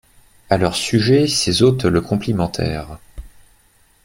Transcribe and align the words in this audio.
À 0.49 0.57
leur 0.57 0.73
sujet 0.73 1.27
ses 1.27 1.61
hôtes 1.61 1.83
le 1.85 2.01
complimentèrent. 2.01 2.97